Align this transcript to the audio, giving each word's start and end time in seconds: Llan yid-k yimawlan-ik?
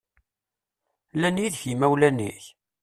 Llan 1.15 1.41
yid-k 1.41 1.63
yimawlan-ik? 1.69 2.43